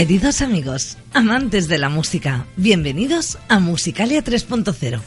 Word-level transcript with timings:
Queridos 0.00 0.40
amigos, 0.40 0.96
amantes 1.12 1.68
de 1.68 1.76
la 1.76 1.90
música, 1.90 2.46
bienvenidos 2.56 3.36
a 3.50 3.58
Musicalia 3.58 4.24
3.0, 4.24 4.98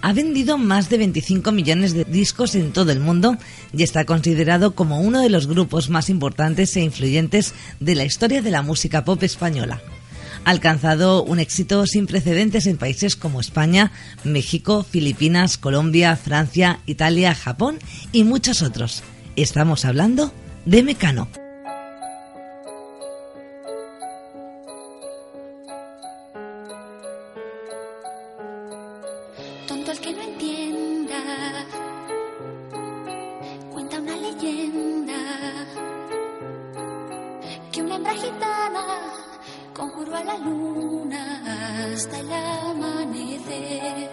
ha 0.00 0.12
vendido 0.12 0.58
más 0.58 0.88
de 0.88 0.98
25 0.98 1.52
millones 1.52 1.92
de 1.92 2.04
discos 2.04 2.54
en 2.54 2.72
todo 2.72 2.92
el 2.92 3.00
mundo 3.00 3.36
y 3.72 3.82
está 3.82 4.04
considerado 4.04 4.74
como 4.74 5.00
uno 5.00 5.20
de 5.20 5.30
los 5.30 5.46
grupos 5.46 5.90
más 5.90 6.10
importantes 6.10 6.76
e 6.76 6.80
influyentes 6.80 7.54
de 7.80 7.94
la 7.94 8.04
historia 8.04 8.42
de 8.42 8.50
la 8.50 8.62
música 8.62 9.04
pop 9.04 9.22
española. 9.22 9.80
Ha 10.44 10.50
alcanzado 10.50 11.24
un 11.24 11.40
éxito 11.40 11.84
sin 11.86 12.06
precedentes 12.06 12.66
en 12.66 12.78
países 12.78 13.16
como 13.16 13.40
España, 13.40 13.92
México, 14.24 14.86
Filipinas, 14.88 15.58
Colombia, 15.58 16.16
Francia, 16.16 16.80
Italia, 16.86 17.34
Japón 17.34 17.78
y 18.12 18.24
muchos 18.24 18.62
otros. 18.62 19.02
Estamos 19.36 19.84
hablando 19.84 20.32
de 20.64 20.82
Mecano. 20.82 21.28
tienda 30.36 31.20
cuenta 33.72 33.98
una 34.00 34.16
leyenda 34.16 35.14
que 37.72 37.82
una 37.82 37.96
hembra 37.96 38.14
gitana 38.14 38.84
conjuró 39.74 40.16
a 40.16 40.24
la 40.24 40.38
luna 40.38 41.92
hasta 41.92 42.18
el 42.18 42.32
amanecer. 42.32 44.10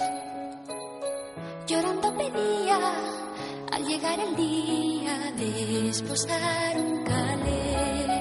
Llorando 1.67 2.15
pedía 2.15 2.79
al 3.71 3.85
llegar 3.85 4.19
el 4.19 4.35
día 4.35 5.31
de 5.35 5.89
esposar 5.89 6.77
un 6.77 7.03
calé. 7.03 8.14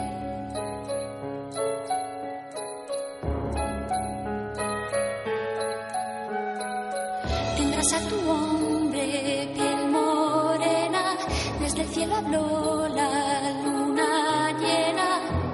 habló 12.16 12.88
la 12.88 13.50
luna 13.64 14.52
llena, 14.58 15.08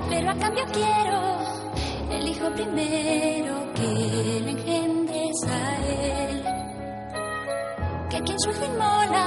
pero 0.09 0.31
a 0.31 0.35
cambio 0.35 0.65
quiero 0.73 1.21
el 2.11 2.29
hijo 2.29 2.51
primero 2.51 3.73
que 3.75 4.41
le 4.45 4.51
engendres 4.51 5.45
a 5.49 5.77
él. 5.87 6.45
Que 8.11 8.17
aquí 8.17 8.33
en 8.33 8.79
mola, 8.79 9.27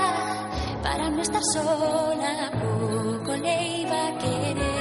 para 0.84 1.10
no 1.10 1.22
estar 1.22 1.42
sola, 1.54 2.52
poco 2.52 3.36
le 3.36 3.80
iba 3.82 4.08
a 4.08 4.18
querer. 4.18 4.73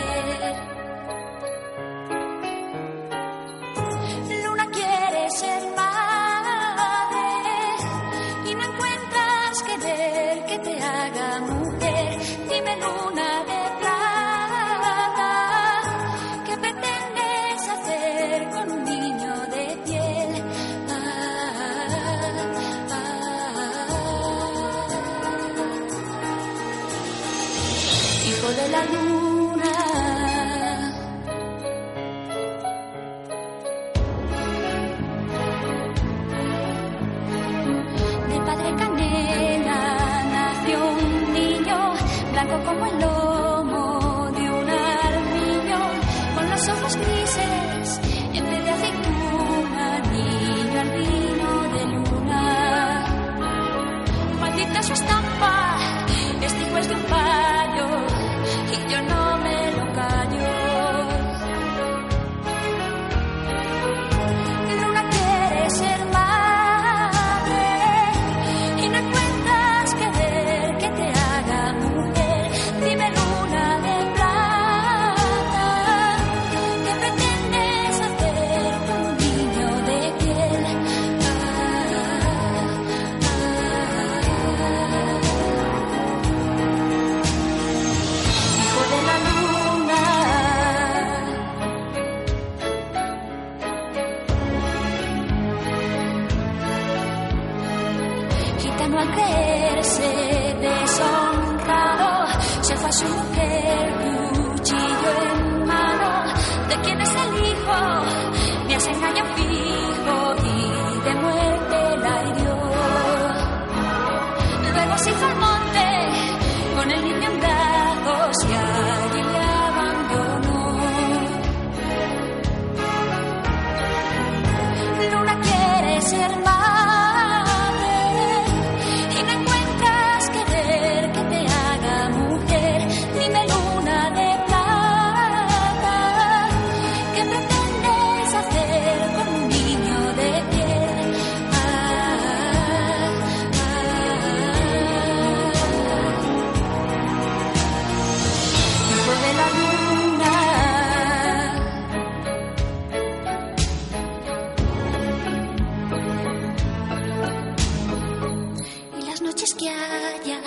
Haya 159.45 160.39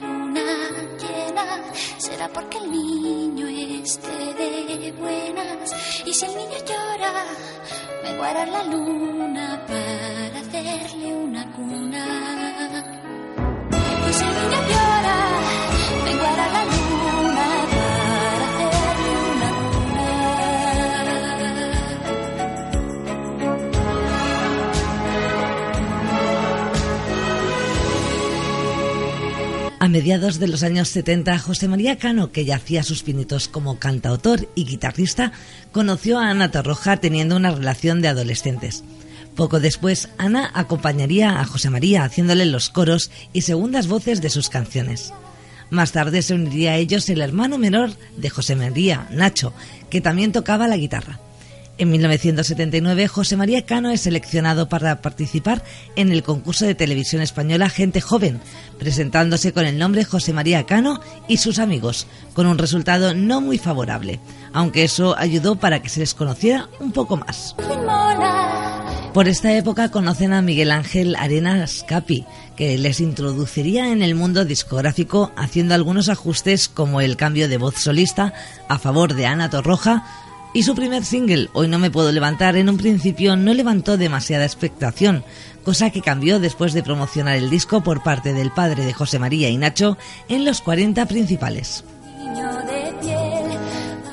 luna 0.00 0.42
llena, 1.00 1.72
será 1.96 2.28
porque 2.28 2.58
el 2.58 2.70
niño 2.70 3.46
esté 3.48 4.34
de 4.34 4.92
buenas. 4.92 5.74
Y 6.04 6.12
si 6.12 6.26
el 6.26 6.36
niño 6.36 6.58
llora, 6.66 7.24
me 8.02 8.16
guarda 8.16 8.46
la 8.46 8.64
luna 8.64 9.64
para 9.66 10.40
hacerle 10.40 11.14
una 11.14 11.50
cuna. 11.52 13.01
Mediados 29.92 30.38
de 30.38 30.48
los 30.48 30.62
años 30.62 30.88
70, 30.88 31.38
José 31.38 31.68
María 31.68 31.98
Cano, 31.98 32.32
que 32.32 32.46
ya 32.46 32.56
hacía 32.56 32.82
sus 32.82 33.02
pinitos 33.02 33.46
como 33.46 33.78
cantautor 33.78 34.48
y 34.54 34.64
guitarrista, 34.64 35.32
conoció 35.70 36.18
a 36.18 36.30
Ana 36.30 36.50
Torroja 36.50 36.96
teniendo 36.96 37.36
una 37.36 37.50
relación 37.50 38.00
de 38.00 38.08
adolescentes. 38.08 38.84
Poco 39.36 39.60
después, 39.60 40.08
Ana 40.16 40.50
acompañaría 40.54 41.38
a 41.38 41.44
José 41.44 41.68
María 41.68 42.04
haciéndole 42.04 42.46
los 42.46 42.70
coros 42.70 43.10
y 43.34 43.42
segundas 43.42 43.86
voces 43.86 44.22
de 44.22 44.30
sus 44.30 44.48
canciones. 44.48 45.12
Más 45.68 45.92
tarde 45.92 46.22
se 46.22 46.34
uniría 46.34 46.72
a 46.72 46.76
ellos 46.76 47.10
el 47.10 47.20
hermano 47.20 47.58
menor 47.58 47.90
de 48.16 48.30
José 48.30 48.56
María, 48.56 49.06
Nacho, 49.10 49.52
que 49.90 50.00
también 50.00 50.32
tocaba 50.32 50.68
la 50.68 50.78
guitarra. 50.78 51.20
En 51.78 51.90
1979, 51.90 53.08
José 53.08 53.36
María 53.36 53.64
Cano 53.64 53.90
es 53.90 54.02
seleccionado 54.02 54.68
para 54.68 55.00
participar 55.00 55.64
en 55.96 56.12
el 56.12 56.22
concurso 56.22 56.66
de 56.66 56.74
televisión 56.74 57.22
española 57.22 57.70
Gente 57.70 58.00
Joven, 58.00 58.40
presentándose 58.78 59.52
con 59.52 59.64
el 59.64 59.78
nombre 59.78 60.04
José 60.04 60.32
María 60.34 60.64
Cano 60.64 61.00
y 61.28 61.38
sus 61.38 61.58
amigos, 61.58 62.06
con 62.34 62.46
un 62.46 62.58
resultado 62.58 63.14
no 63.14 63.40
muy 63.40 63.56
favorable, 63.56 64.20
aunque 64.52 64.84
eso 64.84 65.16
ayudó 65.18 65.56
para 65.56 65.80
que 65.80 65.88
se 65.88 66.00
les 66.00 66.14
conociera 66.14 66.68
un 66.78 66.92
poco 66.92 67.16
más. 67.16 67.56
Por 69.14 69.28
esta 69.28 69.52
época 69.54 69.90
conocen 69.90 70.32
a 70.32 70.40
Miguel 70.40 70.70
Ángel 70.70 71.16
Arenas 71.16 71.84
Capi, 71.86 72.24
que 72.56 72.78
les 72.78 73.00
introduciría 73.00 73.92
en 73.92 74.02
el 74.02 74.14
mundo 74.14 74.44
discográfico 74.44 75.32
haciendo 75.36 75.74
algunos 75.74 76.08
ajustes 76.08 76.68
como 76.68 77.00
el 77.00 77.16
cambio 77.16 77.48
de 77.48 77.58
voz 77.58 77.76
solista 77.76 78.32
a 78.68 78.78
favor 78.78 79.14
de 79.14 79.26
Ana 79.26 79.50
Torroja, 79.50 80.06
y 80.54 80.62
su 80.62 80.74
primer 80.74 81.04
single, 81.04 81.48
Hoy 81.52 81.68
no 81.68 81.78
me 81.78 81.90
puedo 81.90 82.12
levantar, 82.12 82.56
en 82.56 82.68
un 82.68 82.76
principio 82.76 83.36
no 83.36 83.54
levantó 83.54 83.96
demasiada 83.96 84.44
expectación, 84.44 85.24
cosa 85.64 85.90
que 85.90 86.02
cambió 86.02 86.40
después 86.40 86.72
de 86.72 86.82
promocionar 86.82 87.36
el 87.36 87.50
disco 87.50 87.82
por 87.82 88.02
parte 88.02 88.32
del 88.32 88.50
padre 88.50 88.84
de 88.84 88.92
José 88.92 89.18
María 89.18 89.48
y 89.48 89.56
Nacho 89.56 89.96
en 90.28 90.44
los 90.44 90.60
40 90.60 91.06
principales. 91.06 91.84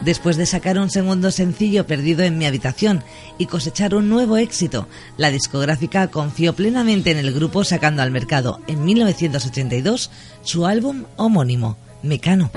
Después 0.02 0.38
de 0.38 0.46
sacar 0.46 0.80
un 0.80 0.90
segundo 0.90 1.30
sencillo 1.30 1.86
perdido 1.86 2.24
en 2.24 2.38
mi 2.38 2.46
habitación 2.46 3.04
y 3.38 3.48
cosechar 3.48 3.94
un 3.94 4.08
nuevo 4.08 4.38
éxito, 4.38 4.88
la 5.18 5.30
discográfica 5.30 6.08
confió 6.08 6.54
plenamente 6.54 7.12
en 7.12 7.18
el 7.18 7.34
grupo 7.34 7.66
sacando 7.66 8.02
al 8.02 8.12
mercado 8.12 8.62
en 8.68 8.86
1982 8.86 10.10
su 10.42 10.66
álbum 10.66 11.04
homónimo, 11.18 11.78
Mecano. 12.02 12.50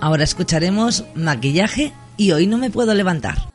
Ahora 0.00 0.24
escucharemos 0.24 1.04
Maquillaje 1.14 1.92
y 2.16 2.32
Hoy 2.32 2.46
no 2.46 2.58
me 2.58 2.70
puedo 2.70 2.94
levantar. 2.94 3.51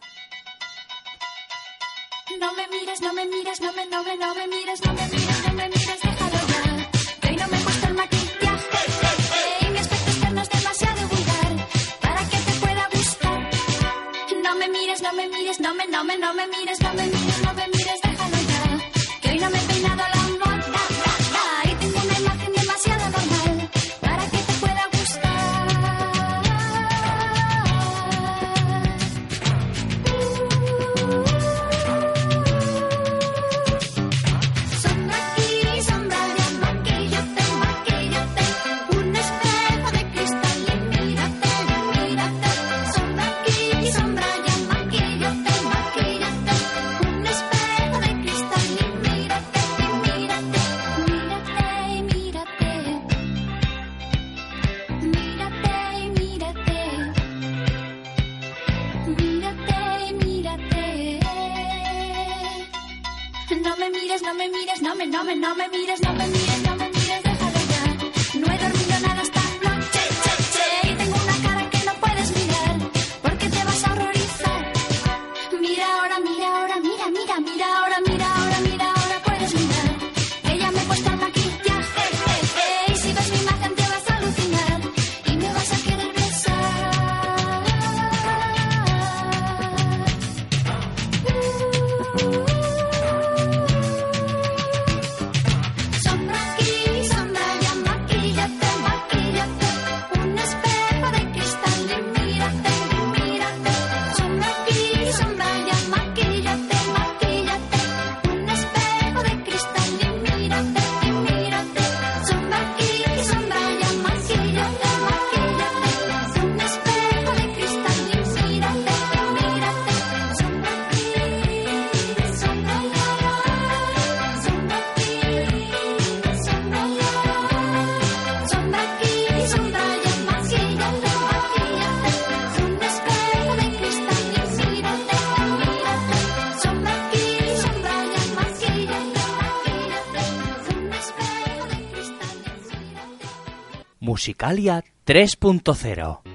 Musicalia 144.27 144.83
3.0 145.05 146.26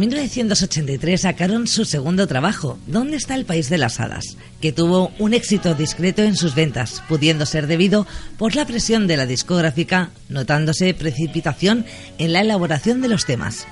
1983 0.00 1.20
sacaron 1.20 1.66
su 1.66 1.84
segundo 1.84 2.26
trabajo, 2.26 2.78
¿Dónde 2.86 3.18
está 3.18 3.34
el 3.34 3.44
país 3.44 3.68
de 3.68 3.76
las 3.76 4.00
hadas?, 4.00 4.38
que 4.62 4.72
tuvo 4.72 5.12
un 5.18 5.34
éxito 5.34 5.74
discreto 5.74 6.22
en 6.22 6.36
sus 6.36 6.54
ventas, 6.54 7.02
pudiendo 7.06 7.44
ser 7.44 7.66
debido 7.66 8.06
por 8.38 8.56
la 8.56 8.64
presión 8.64 9.06
de 9.06 9.18
la 9.18 9.26
discográfica, 9.26 10.10
notándose 10.30 10.94
precipitación 10.94 11.84
en 12.16 12.32
la 12.32 12.40
elaboración 12.40 13.02
de 13.02 13.08
los 13.08 13.26
temas. 13.26 13.66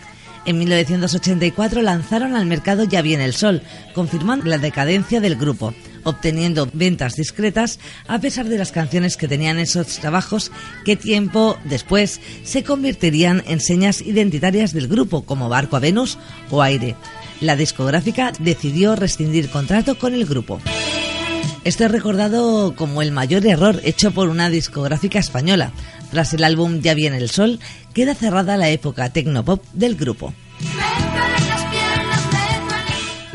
En 0.48 0.58
1984 0.60 1.82
lanzaron 1.82 2.34
al 2.34 2.46
mercado 2.46 2.84
Ya 2.84 3.02
viene 3.02 3.26
el 3.26 3.34
sol, 3.34 3.60
confirmando 3.92 4.46
la 4.46 4.56
decadencia 4.56 5.20
del 5.20 5.36
grupo, 5.36 5.74
obteniendo 6.04 6.70
ventas 6.72 7.16
discretas 7.16 7.78
a 8.06 8.18
pesar 8.18 8.48
de 8.48 8.56
las 8.56 8.72
canciones 8.72 9.18
que 9.18 9.28
tenían 9.28 9.58
esos 9.58 9.98
trabajos 9.98 10.50
que 10.86 10.96
tiempo 10.96 11.58
después 11.64 12.22
se 12.44 12.64
convertirían 12.64 13.42
en 13.46 13.60
señas 13.60 14.00
identitarias 14.00 14.72
del 14.72 14.88
grupo 14.88 15.20
como 15.20 15.50
Barco 15.50 15.76
a 15.76 15.80
Venus 15.80 16.16
o 16.48 16.62
Aire. 16.62 16.96
La 17.42 17.54
discográfica 17.54 18.32
decidió 18.38 18.96
rescindir 18.96 19.50
contrato 19.50 19.98
con 19.98 20.14
el 20.14 20.24
grupo. 20.24 20.62
Esto 21.64 21.84
es 21.84 21.90
recordado 21.90 22.74
como 22.74 23.02
el 23.02 23.12
mayor 23.12 23.44
error 23.44 23.82
hecho 23.84 24.12
por 24.12 24.30
una 24.30 24.48
discográfica 24.48 25.18
española. 25.18 25.72
Tras 26.10 26.32
el 26.34 26.44
álbum 26.44 26.80
Ya 26.80 26.94
viene 26.94 27.18
el 27.18 27.30
sol, 27.30 27.60
queda 27.94 28.14
cerrada 28.14 28.56
la 28.56 28.70
época 28.70 29.12
tecnopop 29.12 29.62
del 29.72 29.96
grupo. 29.96 30.32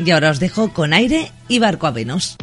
Y 0.04 0.10
ahora 0.10 0.30
os 0.30 0.40
dejo 0.40 0.72
con 0.72 0.92
aire 0.92 1.32
y 1.48 1.58
barco 1.58 1.86
a 1.86 1.90
Venus. 1.90 2.36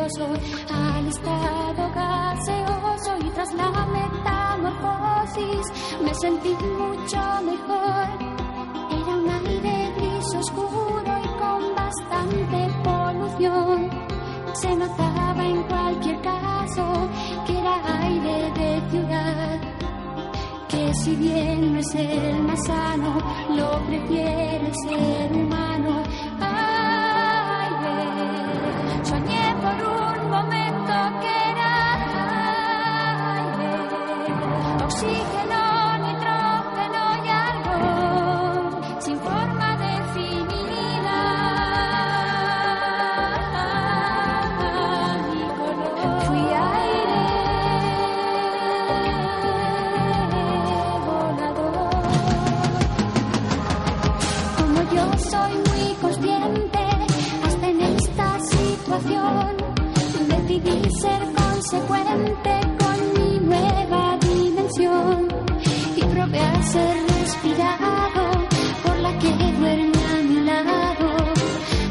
Al 0.00 1.08
estado 1.08 1.90
gaseoso 1.92 3.16
y 3.20 3.30
tras 3.30 3.52
la 3.54 3.86
metamorfosis 3.86 5.66
me 6.04 6.14
sentí 6.14 6.50
mucho 6.50 7.18
mejor. 7.42 8.06
Era 8.90 9.16
un 9.16 9.28
aire 9.28 9.92
gris 9.96 10.34
oscuro 10.36 11.12
y 11.24 11.28
con 11.40 11.74
bastante 11.74 12.68
polución. 12.84 13.90
Se 14.54 14.76
notaba 14.76 15.44
en 15.44 15.62
cualquier 15.64 16.20
caso 16.20 17.08
que 17.46 17.58
era 17.58 18.02
aire 18.02 18.52
de 18.52 18.90
ciudad. 18.90 19.60
Que 20.68 20.94
si 20.94 21.16
bien 21.16 21.72
no 21.72 21.80
es 21.80 21.94
el 21.96 22.42
más 22.44 22.64
sano, 22.64 23.18
lo 23.50 23.84
prefiere 23.86 24.72
ser. 24.86 25.47
Decidí 60.28 60.90
ser 61.00 61.20
consecuente 61.34 62.60
con 62.78 62.98
mi 63.14 63.40
nueva 63.40 64.18
dimensión 64.20 65.28
y 65.96 66.04
probé 66.04 66.40
a 66.40 66.62
ser 66.62 66.96
respirado 67.18 68.46
por 68.84 68.98
la 68.98 69.18
que 69.18 69.30
duerme 69.58 70.02
a 70.12 70.22
mi 70.22 70.40
lado. 70.44 71.08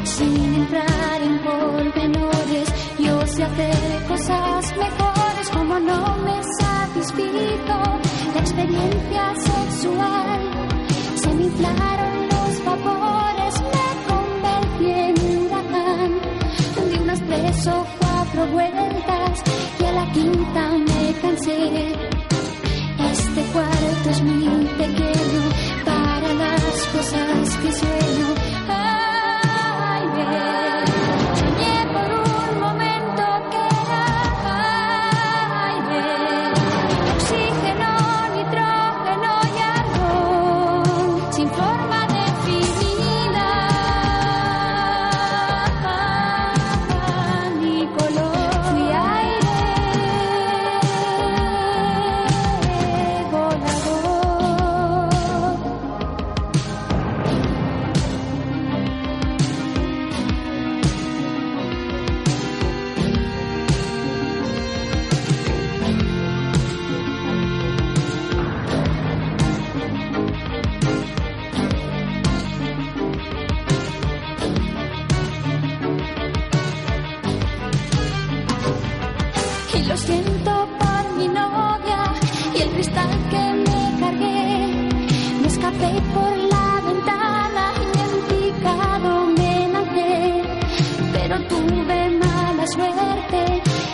Sin 0.04 0.54
entrar 0.54 1.22
en 1.22 1.38
pormenores, 1.42 2.68
yo 2.98 3.26
sé 3.26 3.42
hacer 3.42 4.04
cosas 4.06 4.76
mejores 4.76 5.50
como 5.52 5.78
no 5.80 6.16
me 6.18 6.40
satisfizo 6.60 7.78
la 8.34 8.40
experiencia 8.40 9.34
sexual. 9.34 10.40
Se 11.16 11.34
me 11.34 11.44
inflaron 11.44 12.07
tres 17.58 17.74
o 17.74 17.86
cuatro 17.98 18.46
vueltas 18.52 19.42
y 19.80 19.84
a 19.84 19.92
la 19.92 20.12
quinta 20.12 20.70
me 20.70 21.20
cansé. 21.20 21.92
Este 23.12 23.42
cuarto 23.52 24.10
es 24.10 24.22
muy 24.22 24.66
pequeño 24.78 25.42
para 25.84 26.34
las 26.34 26.86
cosas 26.92 27.56
que 27.62 27.72
sueño. 27.72 28.07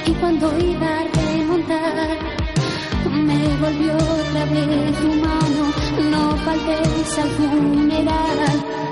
Y 0.07 0.13
cuando 0.15 0.59
iba 0.59 0.87
a 0.87 1.05
remontar 1.15 2.19
me 3.11 3.57
volvió 3.59 3.95
otra 3.95 4.45
vez 4.47 4.99
tu 4.99 5.09
mano. 5.15 5.73
No 6.11 6.37
faltes 6.39 7.19
al 7.19 7.31
funeral. 7.31 8.84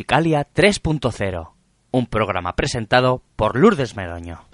Musicalia 0.00 0.48
3.0, 0.50 1.52
un 1.90 2.06
programa 2.06 2.56
presentado 2.56 3.22
por 3.36 3.54
Lourdes 3.54 3.96
Meroño. 3.96 4.49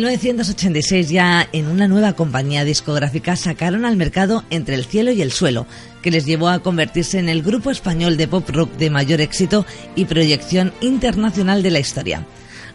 1986 0.00 1.10
ya 1.10 1.46
en 1.52 1.66
una 1.66 1.86
nueva 1.86 2.14
compañía 2.14 2.64
discográfica 2.64 3.36
sacaron 3.36 3.84
al 3.84 3.96
mercado 3.96 4.44
Entre 4.48 4.74
el 4.74 4.86
cielo 4.86 5.12
y 5.12 5.20
el 5.20 5.30
suelo, 5.30 5.66
que 6.00 6.10
les 6.10 6.24
llevó 6.24 6.48
a 6.48 6.62
convertirse 6.62 7.18
en 7.18 7.28
el 7.28 7.42
grupo 7.42 7.70
español 7.70 8.16
de 8.16 8.26
pop 8.26 8.48
rock 8.48 8.72
de 8.78 8.88
mayor 8.88 9.20
éxito 9.20 9.66
y 9.96 10.06
proyección 10.06 10.72
internacional 10.80 11.62
de 11.62 11.70
la 11.70 11.80
historia. 11.80 12.26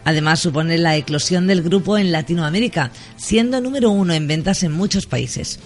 Además 0.04 0.38
supone 0.38 0.78
la 0.78 0.96
eclosión 0.96 1.48
del 1.48 1.64
grupo 1.64 1.98
en 1.98 2.12
Latinoamérica, 2.12 2.92
siendo 3.16 3.60
número 3.60 3.90
uno 3.90 4.14
en 4.14 4.28
ventas 4.28 4.62
en 4.62 4.70
muchos 4.70 5.06
países. 5.06 5.58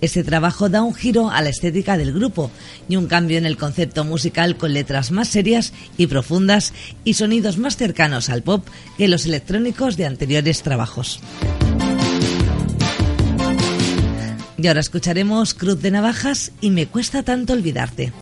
Este 0.00 0.24
trabajo 0.24 0.68
da 0.68 0.82
un 0.82 0.94
giro 0.94 1.30
a 1.30 1.40
la 1.42 1.48
estética 1.48 1.96
del 1.96 2.12
grupo 2.12 2.50
y 2.88 2.96
un 2.96 3.06
cambio 3.06 3.38
en 3.38 3.46
el 3.46 3.56
concepto 3.56 4.04
musical 4.04 4.56
con 4.56 4.74
letras 4.74 5.10
más 5.10 5.28
serias 5.28 5.72
y 5.96 6.06
profundas 6.06 6.72
y 7.04 7.14
sonidos 7.14 7.58
más 7.58 7.76
cercanos 7.76 8.28
al 8.28 8.42
pop 8.42 8.66
que 8.98 9.08
los 9.08 9.26
electrónicos 9.26 9.96
de 9.96 10.06
anteriores 10.06 10.62
trabajos. 10.62 11.20
Y 14.56 14.66
ahora 14.66 14.80
escucharemos 14.80 15.52
Cruz 15.52 15.82
de 15.82 15.90
Navajas 15.90 16.52
y 16.62 16.70
Me 16.70 16.86
cuesta 16.86 17.22
tanto 17.22 17.52
olvidarte. 17.52 18.12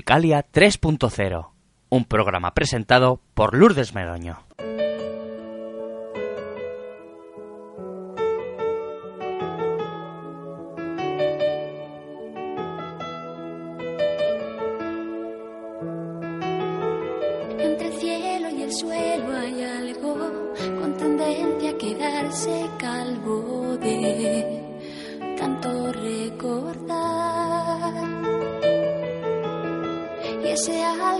Musicalia 0.00 0.46
3.0, 0.50 1.50
un 1.90 2.04
programa 2.06 2.54
presentado 2.54 3.20
por 3.34 3.54
Lourdes 3.54 3.94
Meroño. 3.94 4.38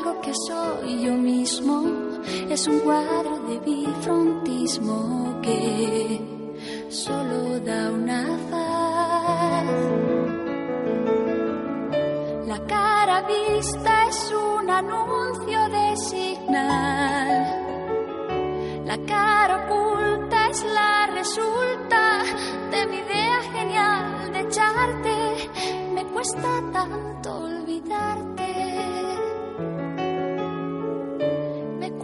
algo 0.00 0.20
que 0.22 0.32
soy 0.34 1.02
yo 1.02 1.12
mismo, 1.12 1.84
es 2.48 2.66
un 2.66 2.78
cuadro 2.80 3.38
de 3.48 3.58
bifrontismo 3.58 5.40
que 5.42 6.20
solo 6.88 7.60
da 7.60 7.90
una 7.90 8.24
faz. 8.50 9.66
La 12.46 12.58
cara 12.66 13.22
vista 13.22 14.08
es 14.08 14.32
un 14.32 14.70
anuncio 14.70 15.58
de 15.76 15.96
señal. 15.96 17.28
La 18.86 18.98
cara 19.06 19.66
oculta 19.66 20.48
es 20.48 20.64
la 20.64 21.06
resulta 21.18 22.22
de 22.70 22.86
mi 22.86 22.96
idea 22.96 23.40
genial 23.52 24.32
de 24.32 24.40
echarte. 24.40 25.14
Me 25.94 26.04
cuesta 26.06 26.62
tanto 26.72 27.34
olvidarte. 27.44 28.39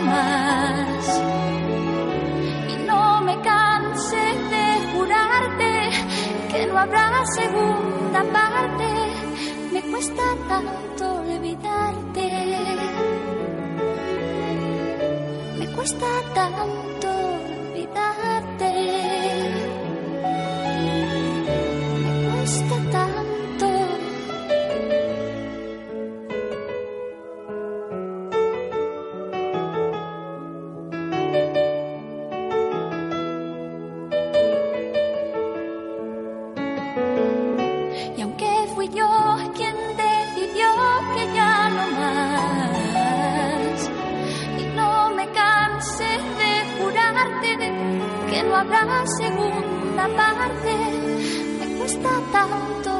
más. 0.00 1.22
Y 2.68 2.76
no 2.86 3.20
me 3.22 3.40
canse 3.40 4.16
de 4.16 4.66
jurarte 4.92 5.90
que 6.50 6.66
no 6.66 6.78
habrá 6.78 7.24
segunda 7.34 8.22
parte. 8.32 8.88
Me 9.72 9.82
cuesta 9.82 10.22
tanto 10.48 11.14
olvidarte. 11.20 12.28
Me 15.58 15.66
cuesta 15.74 16.06
tanto. 16.34 16.93
Habrá 48.56 49.04
segunda 49.18 50.08
parte, 50.16 50.74
me 51.58 51.78
cuesta 51.78 52.10
tanto 52.32 52.93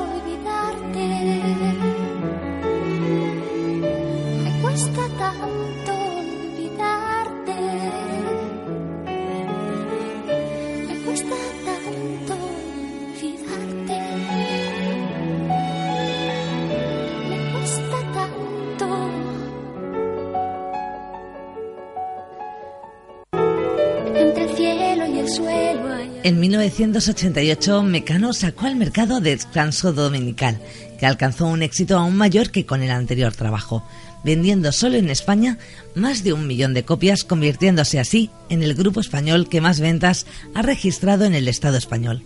En 26.25 26.41
1988, 26.41 27.83
Mecano 27.83 28.33
sacó 28.33 28.65
al 28.65 28.77
mercado 28.77 29.21
Descanso 29.21 29.93
Dominical, 29.93 30.59
que 30.99 31.05
alcanzó 31.05 31.45
un 31.45 31.63
éxito 31.63 31.99
aún 31.99 32.17
mayor 32.17 32.51
que 32.51 32.65
con 32.65 32.83
el 32.83 32.93
anterior 32.93 33.37
trabajo, 33.37 33.87
vendiendo 34.25 34.73
solo 34.73 34.97
en 34.97 35.11
España 35.11 35.59
más 35.95 36.25
de 36.25 36.33
un 36.33 36.47
millón 36.47 36.73
de 36.73 36.83
copias, 36.83 37.25
convirtiéndose 37.25 38.01
así 38.01 38.31
en 38.49 38.63
el 38.63 38.73
grupo 38.73 39.01
español 39.01 39.51
que 39.51 39.61
más 39.61 39.81
ventas 39.81 40.25
ha 40.55 40.63
registrado 40.63 41.27
en 41.27 41.35
el 41.35 41.47
Estado 41.47 41.77
español. 41.77 42.23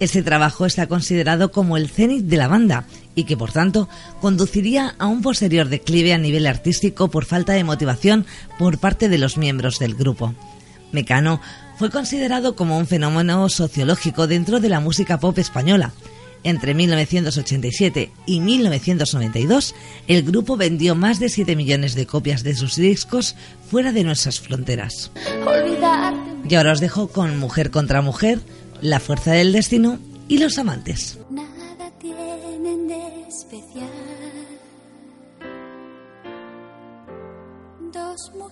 Este 0.00 0.22
trabajo 0.22 0.64
está 0.64 0.86
considerado 0.86 1.52
como 1.52 1.76
el 1.76 1.90
cenit 1.90 2.24
de 2.24 2.38
la 2.38 2.48
banda 2.48 2.86
y 3.14 3.24
que 3.24 3.36
por 3.36 3.52
tanto 3.52 3.90
conduciría 4.22 4.94
a 4.98 5.06
un 5.06 5.20
posterior 5.20 5.68
declive 5.68 6.14
a 6.14 6.18
nivel 6.18 6.46
artístico 6.46 7.08
por 7.08 7.26
falta 7.26 7.52
de 7.52 7.62
motivación 7.62 8.24
por 8.58 8.78
parte 8.78 9.10
de 9.10 9.18
los 9.18 9.36
miembros 9.36 9.78
del 9.78 9.96
grupo. 9.96 10.34
Mecano 10.92 11.40
fue 11.82 11.90
considerado 11.90 12.54
como 12.54 12.78
un 12.78 12.86
fenómeno 12.86 13.48
sociológico 13.48 14.28
dentro 14.28 14.60
de 14.60 14.68
la 14.68 14.78
música 14.78 15.18
pop 15.18 15.36
española. 15.40 15.92
Entre 16.44 16.74
1987 16.74 18.12
y 18.24 18.38
1992, 18.38 19.74
el 20.06 20.22
grupo 20.22 20.56
vendió 20.56 20.94
más 20.94 21.18
de 21.18 21.28
7 21.28 21.56
millones 21.56 21.96
de 21.96 22.06
copias 22.06 22.44
de 22.44 22.54
sus 22.54 22.76
discos 22.76 23.34
fuera 23.68 23.90
de 23.90 24.04
nuestras 24.04 24.38
fronteras. 24.38 25.10
Y 26.48 26.54
ahora 26.54 26.70
os 26.70 26.78
dejo 26.78 27.08
con 27.08 27.36
Mujer 27.40 27.72
contra 27.72 28.00
Mujer, 28.00 28.38
La 28.80 29.00
Fuerza 29.00 29.32
del 29.32 29.52
Destino 29.52 29.98
y 30.28 30.38
Los 30.38 30.58
Amantes. 30.58 31.18
Nada 31.30 31.90
tienen 32.00 32.86
de 32.86 33.26
especial. 33.26 33.90
Dos 37.92 38.30
mujeres 38.38 38.51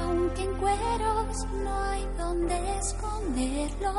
Aunque 0.00 0.42
en 0.44 0.54
cueros 0.54 1.46
no 1.62 1.82
hay 1.82 2.06
donde 2.16 2.78
esconderlo, 2.78 3.92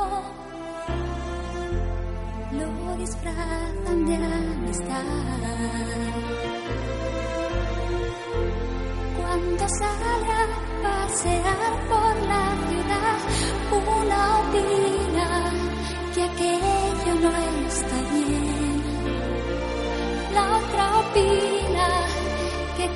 lo 2.58 2.96
disfrazan 2.96 4.04
de 4.04 4.16
amistad. 4.16 5.04
Cuando 9.16 9.68
salga 9.78 10.38
a 10.42 10.46
pasear 10.82 11.72
por 11.88 12.14
la 12.32 12.44
ciudad, 12.66 13.18
una 14.00 14.20
opina 14.40 15.28
que 16.14 16.22
aquello 16.24 17.14
no 17.20 17.30
está 17.68 17.96
bien. 18.12 18.23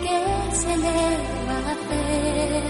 Que 0.05 0.57
se 0.57 0.77
le 0.77 1.01
va 1.49 1.59
a 1.59 1.73
hacer. 1.75 2.63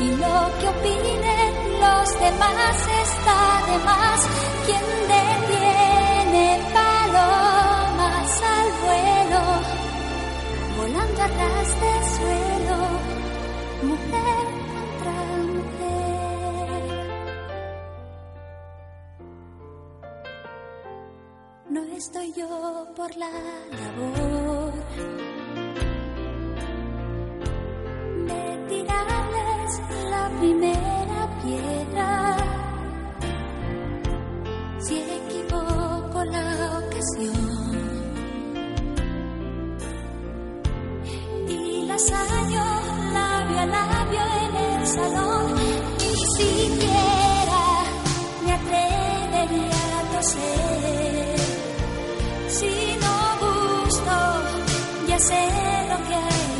Y 0.00 0.08
lo 0.22 0.36
que 0.58 0.66
opinen 0.74 1.52
los 1.80 2.08
demás 2.20 2.76
está 3.06 3.40
de 3.68 3.76
más. 3.84 4.20
Quien 4.66 4.86
detiene 5.14 6.46
palomas 6.72 8.42
al 8.56 8.68
vuelo, 8.84 9.42
volando 10.78 11.22
a 11.22 11.26
ras 11.26 11.70
de 11.82 11.94
suelo, 12.16 12.78
mujer 13.82 14.63
estoy 22.14 22.32
yo 22.34 22.86
por 22.94 23.16
la 23.16 23.28
labor 23.80 24.72
de 28.28 28.66
tirarles 28.68 29.80
la 30.10 30.30
primera 30.38 31.40
piedra. 31.42 32.36
Si 34.78 34.96
equivoco 34.96 36.24
la 36.26 36.78
ocasión 36.86 37.34
y 41.48 41.86
las 41.86 42.12
hallo 42.12 42.66
labio 43.12 43.58
a 43.58 43.66
labio 43.66 44.20
en 44.44 44.56
el 44.56 44.86
salón, 44.86 45.54
ni 45.98 46.14
siquiera 46.36 47.64
me 48.44 48.52
atrevería 48.52 49.98
a 49.98 50.16
toser. 50.16 51.33
Si 52.58 52.96
no 53.02 53.16
gusto, 53.40 54.14
ya 55.08 55.18
sé 55.18 55.42
lo 55.90 55.98
que 56.08 56.14
hay 56.14 56.53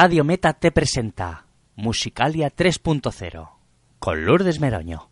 Radio 0.00 0.22
Meta 0.22 0.52
te 0.52 0.70
presenta 0.70 1.46
Musicalia 1.74 2.54
3.0 2.54 3.48
con 3.98 4.24
Lourdes 4.24 4.60
Meroño. 4.60 5.10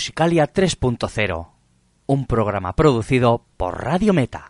Musicalia 0.00 0.50
3.0, 0.50 1.48
un 2.06 2.24
programa 2.24 2.74
producido 2.74 3.44
por 3.58 3.84
Radio 3.84 4.14
Meta. 4.14 4.48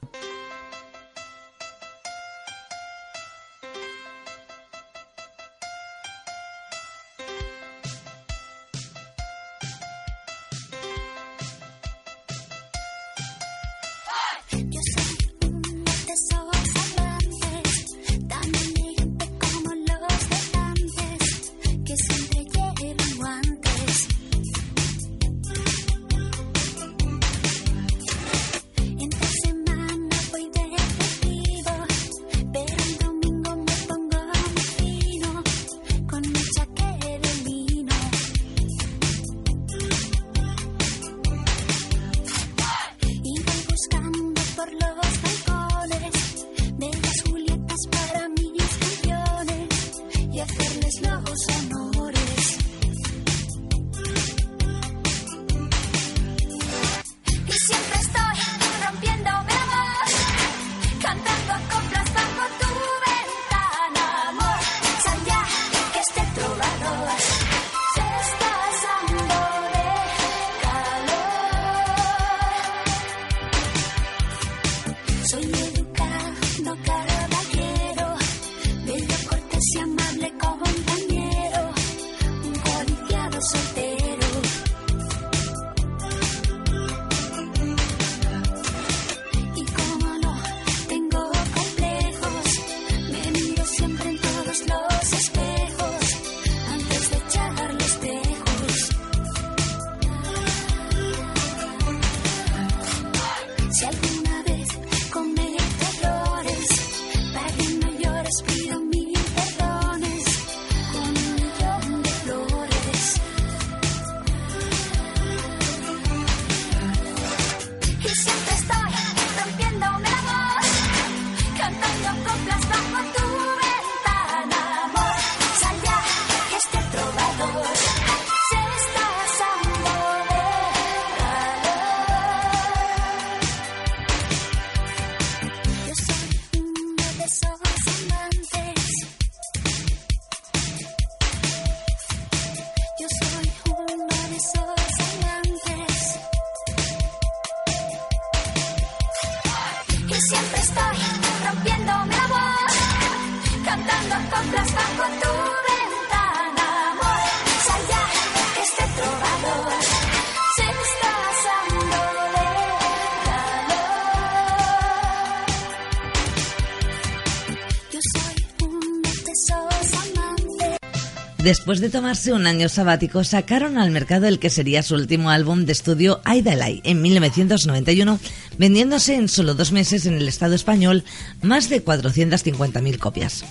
Después 171.51 171.81
de 171.81 171.91
tomarse 171.91 172.33
un 172.33 172.47
año 172.47 172.69
sabático, 172.69 173.25
sacaron 173.25 173.77
al 173.77 173.91
mercado 173.91 174.29
el 174.29 174.39
que 174.39 174.51
sería 174.51 174.85
su 174.85 174.95
último 174.95 175.31
álbum 175.31 175.65
de 175.65 175.73
estudio 175.73 176.21
Aidalai 176.23 176.81
en 176.85 177.03
1991, 177.03 178.21
vendiéndose 178.57 179.17
en 179.17 179.29
solo 179.29 179.57
dos 179.57 179.73
meses 179.73 180.07
en 180.07 180.15
el 180.15 180.29
Estado 180.29 180.55
español 180.55 181.03
más 181.43 181.69
de 181.69 181.85
450.000 181.85 182.99
copias. 182.99 183.45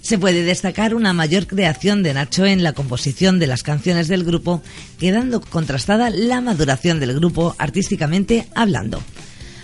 Se 0.00 0.16
puede 0.16 0.44
destacar 0.44 0.94
una 0.94 1.12
mayor 1.12 1.48
creación 1.48 2.04
de 2.04 2.14
Nacho 2.14 2.46
en 2.46 2.62
la 2.62 2.72
composición 2.72 3.40
de 3.40 3.48
las 3.48 3.64
canciones 3.64 4.06
del 4.06 4.22
grupo, 4.22 4.62
quedando 5.00 5.40
contrastada 5.40 6.08
la 6.08 6.40
maduración 6.40 7.00
del 7.00 7.16
grupo 7.16 7.56
artísticamente 7.58 8.46
hablando. 8.54 9.02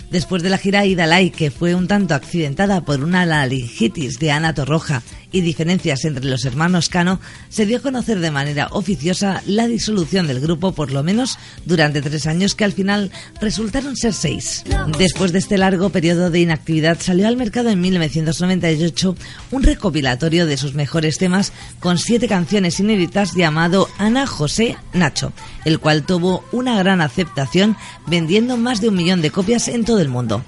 Después 0.09 0.41
de 0.41 0.49
la 0.49 0.57
gira 0.57 0.85
Idalai, 0.85 1.31
que 1.31 1.51
fue 1.51 1.75
un 1.75 1.87
tanto 1.87 2.15
accidentada 2.15 2.85
por 2.85 3.03
una 3.03 3.25
laringitis 3.25 4.19
de 4.19 4.31
Ana 4.31 4.53
Torroja 4.53 5.03
y 5.33 5.41
diferencias 5.41 6.05
entre 6.05 6.23
los 6.23 6.45
hermanos 6.45 6.87
Cano, 6.87 7.19
se 7.49 7.65
dio 7.65 7.79
a 7.79 7.81
conocer 7.81 8.19
de 8.19 8.31
manera 8.31 8.69
oficiosa 8.71 9.43
la 9.45 9.67
disolución 9.67 10.25
del 10.27 10.39
grupo 10.39 10.71
por 10.71 10.93
lo 10.93 11.03
menos 11.03 11.37
durante 11.65 12.01
tres 12.01 12.25
años 12.25 12.55
que 12.55 12.63
al 12.63 12.71
final 12.71 13.11
resultaron 13.41 13.97
ser 13.97 14.13
seis. 14.13 14.63
Después 14.97 15.33
de 15.33 15.39
este 15.39 15.57
largo 15.57 15.89
periodo 15.89 16.29
de 16.29 16.39
inactividad 16.39 16.97
salió 17.01 17.27
al 17.27 17.35
mercado 17.35 17.69
en 17.69 17.81
1998 17.81 19.15
un 19.51 19.63
recopilatorio 19.63 20.45
de 20.45 20.55
sus 20.55 20.73
mejores 20.73 21.17
temas 21.17 21.51
con 21.81 21.97
siete 21.97 22.29
canciones 22.29 22.79
inéditas 22.79 23.35
llamado 23.35 23.89
Ana 23.97 24.25
José 24.25 24.77
Nacho, 24.93 25.33
el 25.65 25.79
cual 25.79 26.03
tuvo 26.03 26.45
una 26.53 26.77
gran 26.77 27.01
aceptación 27.01 27.75
vendiendo 28.05 28.55
más 28.55 28.79
de 28.79 28.87
un 28.87 28.95
millón 28.95 29.21
de 29.21 29.31
copias 29.31 29.67
en 29.67 29.83
todo 29.83 29.96
el 29.99 30.09
mundo. 30.09 30.43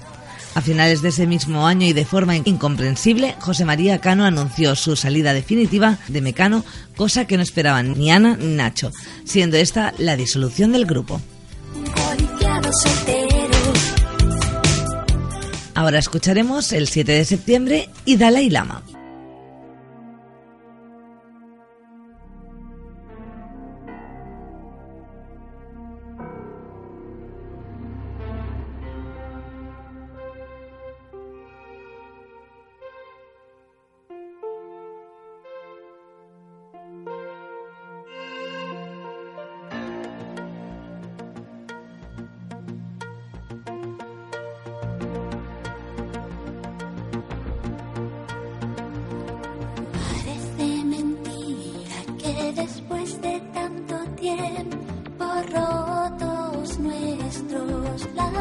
A 0.54 0.60
finales 0.60 1.00
de 1.00 1.10
ese 1.10 1.26
mismo 1.26 1.66
año 1.66 1.86
y 1.86 1.92
de 1.92 2.04
forma 2.04 2.36
incomprensible, 2.36 3.36
José 3.38 3.64
María 3.64 4.00
Cano 4.00 4.24
anunció 4.24 4.74
su 4.74 4.96
salida 4.96 5.32
definitiva 5.32 5.98
de 6.08 6.20
Mecano, 6.20 6.64
cosa 6.96 7.24
que 7.24 7.36
no 7.36 7.42
esperaban 7.42 7.96
ni 7.96 8.10
Ana 8.10 8.36
ni 8.36 8.54
Nacho, 8.56 8.90
siendo 9.24 9.56
esta 9.56 9.94
la 9.98 10.16
disolución 10.16 10.72
del 10.72 10.86
grupo. 10.86 11.20
Ahora 15.74 15.98
escucharemos 15.98 16.72
el 16.72 16.88
7 16.88 17.12
de 17.12 17.24
septiembre 17.24 17.88
y 18.04 18.16
Dalai 18.16 18.50
Lama. 18.50 18.82
nuestros. 57.38 58.39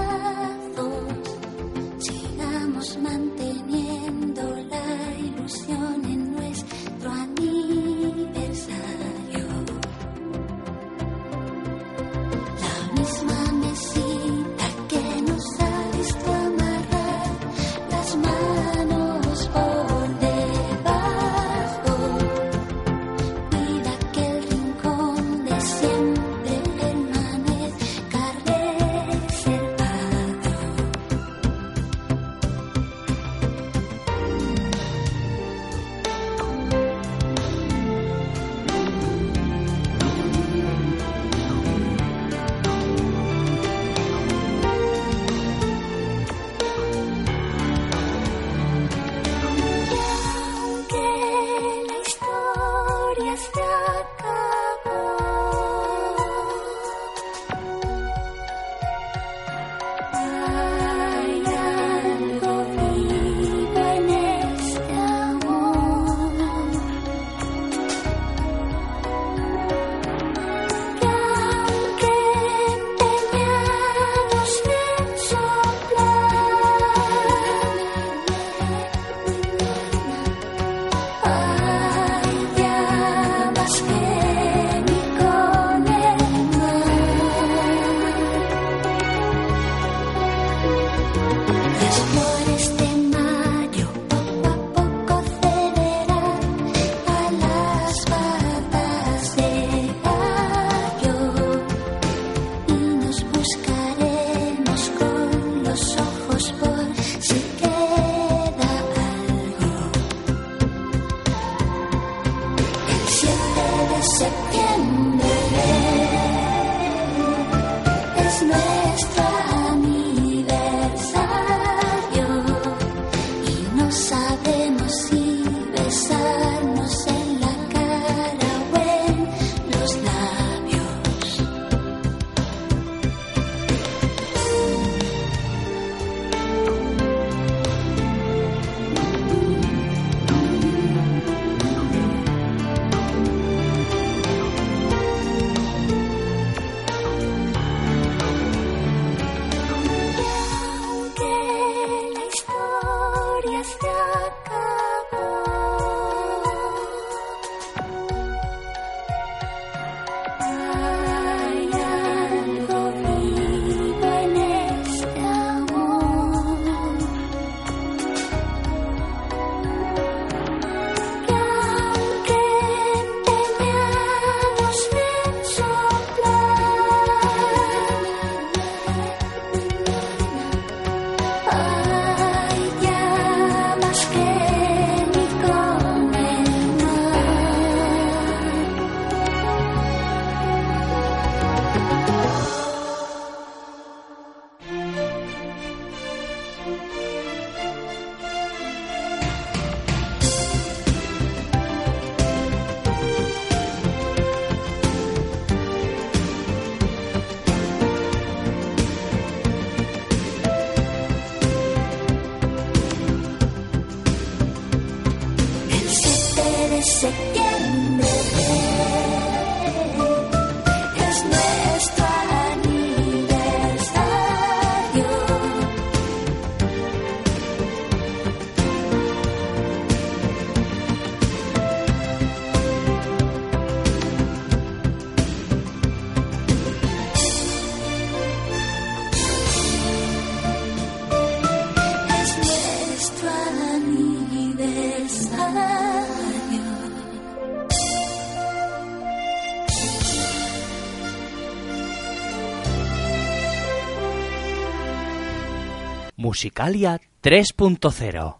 Musicalia 256.40 256.98
3.0 257.22 258.39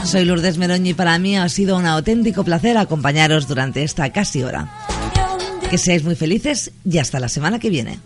Soy 0.05 0.26
Lourdes 0.26 0.59
Meroño 0.59 0.90
y 0.90 0.94
para 0.94 1.18
mí 1.18 1.36
ha 1.36 1.49
sido 1.49 1.76
un 1.76 1.86
auténtico 1.86 2.44
placer 2.44 2.78
acompañaros 2.78 3.49
durante 3.49 3.82
esta 3.82 4.12
casi 4.12 4.44
hora. 4.44 4.72
Que 5.68 5.76
seáis 5.76 6.05
muy 6.05 6.14
felices 6.14 6.70
y 6.84 6.99
hasta 6.99 7.18
la 7.18 7.28
semana 7.28 7.59
que 7.59 7.68
viene. 7.68 7.99